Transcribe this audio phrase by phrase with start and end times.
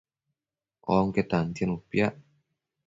[0.97, 2.15] Onque tantianu piac